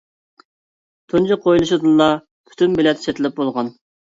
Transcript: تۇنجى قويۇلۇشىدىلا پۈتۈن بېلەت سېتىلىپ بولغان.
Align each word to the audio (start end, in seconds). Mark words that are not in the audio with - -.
تۇنجى 1.13 1.37
قويۇلۇشىدىلا 1.43 2.09
پۈتۈن 2.51 2.81
بېلەت 2.81 3.07
سېتىلىپ 3.07 3.41
بولغان. 3.43 3.75